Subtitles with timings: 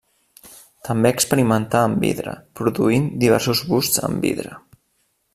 [0.87, 4.55] També experimentà amb vidre, produint diversos busts en vidre.